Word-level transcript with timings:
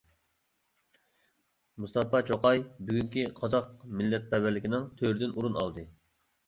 مۇستاپا 1.85 2.23
چوقاي 2.31 2.65
بۈگۈنكى 2.89 3.29
قازاق 3.43 3.71
مىللەتپەرۋەرلىكىنىڭ 4.01 4.93
تۆرىدىن 5.03 5.37
ئورۇن 5.39 5.63
ئالدى. 5.63 5.91